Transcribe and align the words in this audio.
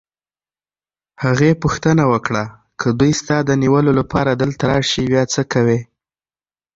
هغې 1.23 1.51
پوښتنه 1.63 2.03
وکړه: 2.13 2.43
که 2.79 2.87
دوی 2.99 3.11
ستا 3.21 3.37
د 3.45 3.51
نیولو 3.63 3.91
لپاره 3.99 4.31
دلته 4.41 4.63
راشي، 4.71 5.03
بیا 5.11 5.23
څه 5.33 5.41
کوې؟ 5.53 5.79